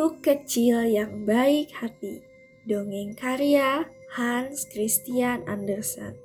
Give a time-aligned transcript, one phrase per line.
[0.00, 2.24] Tuk kecil yang baik hati.
[2.64, 3.84] Dongeng karya
[4.16, 6.16] Hans Christian Andersen.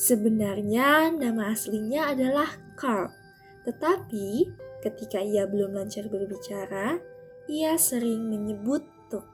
[0.00, 2.48] Sebenarnya nama aslinya adalah
[2.80, 3.12] Carl,
[3.68, 4.48] tetapi
[4.80, 7.04] ketika ia belum lancar berbicara,
[7.52, 8.80] ia sering menyebut
[9.12, 9.28] Tuk.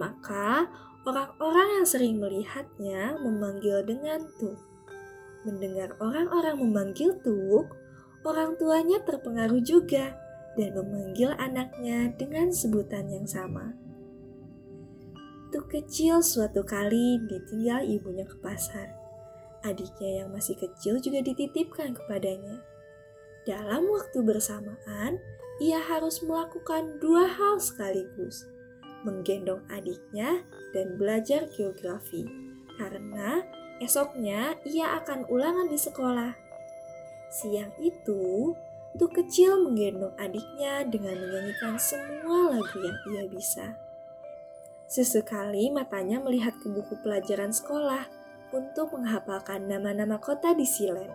[0.00, 0.72] Maka
[1.04, 4.71] orang-orang yang sering melihatnya memanggil dengan Tuk.
[5.42, 7.74] Mendengar orang-orang memanggil Tuk,
[8.22, 10.14] orang tuanya terpengaruh juga
[10.54, 13.74] dan memanggil anaknya dengan sebutan yang sama.
[15.50, 19.02] Tuk kecil suatu kali ditinggal ibunya ke pasar
[19.62, 22.60] adiknya yang masih kecil juga dititipkan kepadanya.
[23.42, 25.18] Dalam waktu bersamaan,
[25.58, 28.46] ia harus melakukan dua hal sekaligus:
[29.06, 30.42] menggendong adiknya
[30.74, 32.26] dan belajar geografi,
[32.78, 33.42] karena
[33.78, 36.34] esoknya ia akan ulangan di sekolah.
[37.32, 38.52] Siang itu,
[38.92, 43.72] Tuk kecil menggendong adiknya dengan menyanyikan semua lagu yang ia bisa.
[44.84, 48.04] Sesekali matanya melihat ke buku pelajaran sekolah
[48.52, 51.08] untuk menghafalkan nama-nama kota di Silen.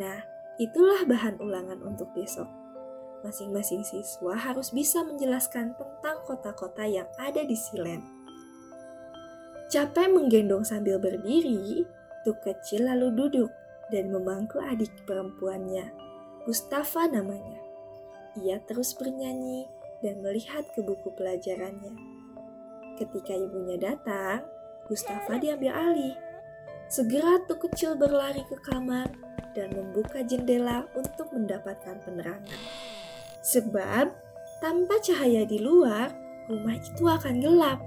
[0.00, 0.24] Nah,
[0.56, 2.48] itulah bahan ulangan untuk besok.
[3.20, 8.00] Masing-masing siswa harus bisa menjelaskan tentang kota-kota yang ada di Silen.
[9.72, 11.88] Capek menggendong sambil berdiri,
[12.28, 13.48] Tuk kecil lalu duduk
[13.88, 15.88] dan memangku adik perempuannya,
[16.44, 17.56] Gustafa namanya.
[18.36, 19.64] Ia terus bernyanyi
[20.04, 21.96] dan melihat ke buku pelajarannya.
[23.00, 24.44] Ketika ibunya datang,
[24.92, 26.16] Gustafa diambil alih
[26.92, 29.08] Segera Tuk kecil berlari ke kamar
[29.56, 32.60] dan membuka jendela untuk mendapatkan penerangan.
[33.40, 34.12] Sebab
[34.60, 36.12] tanpa cahaya di luar,
[36.52, 37.80] rumah itu akan gelap.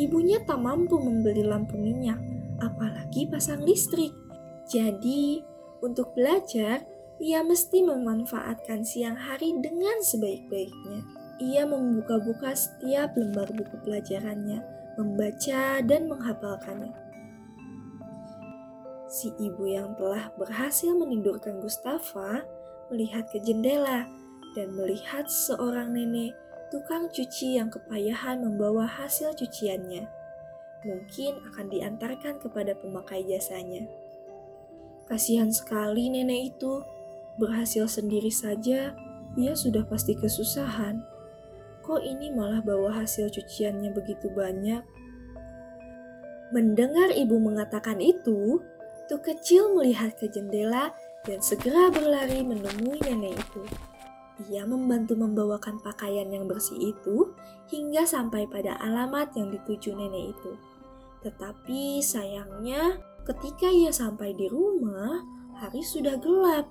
[0.00, 2.16] Ibunya tak mampu membeli lampu minyak,
[2.64, 4.16] apalagi pasang listrik.
[4.64, 5.44] Jadi,
[5.84, 6.80] untuk belajar,
[7.20, 11.04] ia mesti memanfaatkan siang hari dengan sebaik-baiknya.
[11.44, 14.64] Ia membuka-buka setiap lembar buku pelajarannya,
[14.96, 17.10] membaca dan menghafalkannya
[19.10, 22.46] si ibu yang telah berhasil menidurkan Gustafa
[22.94, 24.06] melihat ke jendela
[24.54, 26.30] dan melihat seorang nenek
[26.70, 30.06] tukang cuci yang kepayahan membawa hasil cuciannya.
[30.86, 33.84] Mungkin akan diantarkan kepada pemakai jasanya.
[35.04, 36.80] Kasihan sekali nenek itu,
[37.36, 38.94] berhasil sendiri saja,
[39.36, 41.02] ia sudah pasti kesusahan.
[41.82, 44.80] Kok ini malah bawa hasil cuciannya begitu banyak?
[46.54, 48.62] Mendengar ibu mengatakan itu,
[49.10, 50.94] Tuk kecil melihat ke jendela
[51.26, 53.89] dan segera berlari menemui nenek itu.
[54.48, 57.36] Ia membantu membawakan pakaian yang bersih itu
[57.68, 60.52] hingga sampai pada alamat yang dituju nenek itu.
[61.20, 62.96] Tetapi sayangnya,
[63.28, 65.20] ketika ia sampai di rumah,
[65.60, 66.64] hari sudah gelap.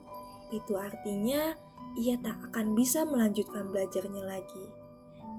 [0.50, 1.54] Itu artinya
[1.94, 4.66] ia tak akan bisa melanjutkan belajarnya lagi.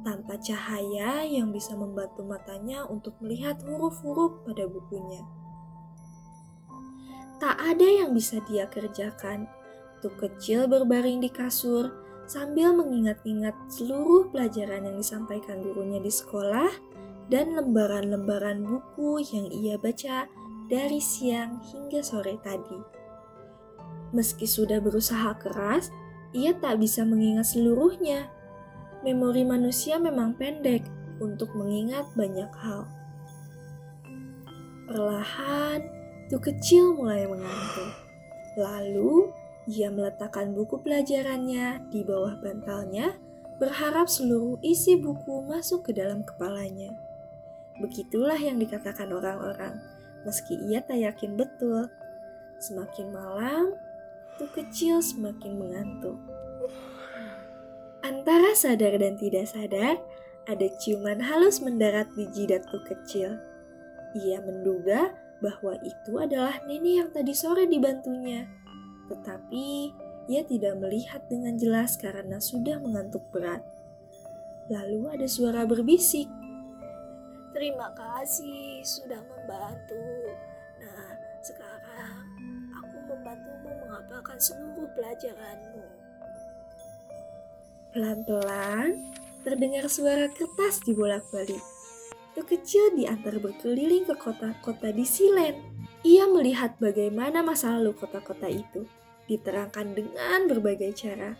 [0.06, 5.20] Tanpa cahaya yang bisa membantu matanya untuk melihat huruf-huruf pada bukunya.
[7.42, 9.50] Tak ada yang bisa dia kerjakan.
[10.00, 16.70] Tuk kecil berbaring di kasur sambil mengingat-ingat seluruh pelajaran yang disampaikan gurunya di sekolah
[17.26, 20.30] dan lembaran-lembaran buku yang ia baca
[20.70, 22.78] dari siang hingga sore tadi.
[24.14, 25.90] Meski sudah berusaha keras,
[26.30, 28.30] ia tak bisa mengingat seluruhnya.
[29.02, 30.86] Memori manusia memang pendek
[31.18, 32.86] untuk mengingat banyak hal.
[34.86, 35.82] Perlahan,
[36.30, 37.90] Tuk kecil mulai mengantuk.
[38.54, 39.34] Lalu,
[39.70, 43.14] ia meletakkan buku pelajarannya di bawah bantalnya,
[43.62, 46.90] berharap seluruh isi buku masuk ke dalam kepalanya.
[47.78, 49.78] Begitulah yang dikatakan orang-orang,
[50.26, 51.86] meski ia tak yakin betul.
[52.58, 53.78] Semakin malam,
[54.40, 56.16] Tuk kecil semakin mengantuk.
[58.00, 60.00] Antara sadar dan tidak sadar,
[60.48, 63.36] ada ciuman halus mendarat di jidat kecil.
[64.16, 65.12] Ia menduga
[65.44, 68.48] bahwa itu adalah nenek yang tadi sore dibantunya.
[69.10, 69.66] Tetapi
[70.30, 73.66] ia tidak melihat dengan jelas karena sudah mengantuk berat.
[74.70, 76.30] Lalu ada suara berbisik.
[77.50, 80.30] Terima kasih sudah membantu.
[80.78, 81.10] Nah,
[81.42, 82.22] sekarang
[82.78, 85.82] aku membantumu menghafalkan seluruh pelajaranmu.
[87.90, 88.94] Pelan-pelan
[89.42, 91.58] terdengar suara kertas dibolak-balik.
[92.38, 95.79] Tuk kecil diantar berkeliling ke kota-kota di Silen.
[96.00, 98.88] Ia melihat bagaimana masa lalu kota-kota itu
[99.28, 101.36] diterangkan dengan berbagai cara.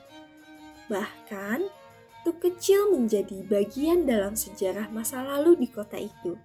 [0.93, 1.81] Bahkan,
[2.21, 6.37] Tuk kecil menjadi bagian dalam sejarah masa lalu di kota itu.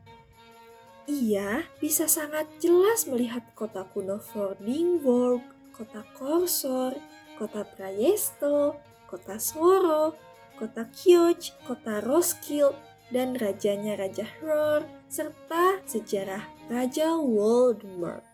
[1.04, 5.44] Ia bisa sangat jelas melihat kota kuno Vordingborg,
[5.76, 6.96] kota Korsor,
[7.36, 8.80] kota Prayesto,
[9.12, 10.16] kota Soro,
[10.56, 12.80] kota Kyoj, kota Roskilde,
[13.14, 16.42] dan rajanya Raja Hror, serta sejarah
[16.72, 18.26] Raja Voldemort.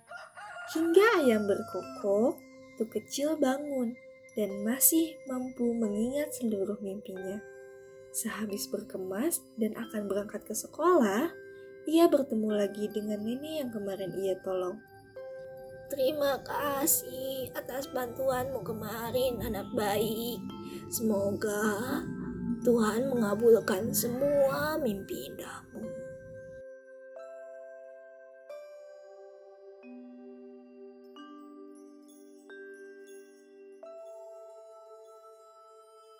[0.71, 2.39] Hingga ayam berkokok,
[2.79, 3.91] tu kecil bangun
[4.39, 7.43] dan masih mampu mengingat seluruh mimpinya.
[8.15, 11.31] Sehabis berkemas dan akan berangkat ke sekolah,
[11.87, 14.79] ia bertemu lagi dengan nenek yang kemarin ia tolong.
[15.91, 20.39] Terima kasih atas bantuanmu kemarin, anak baik.
[20.87, 21.99] Semoga
[22.61, 26.00] Tuhan mengabulkan semua mimpi indahmu.